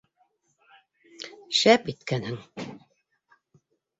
Шәп 1.59 1.91
иткәнһең! 1.93 2.41